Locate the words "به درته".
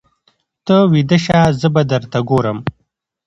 1.73-2.19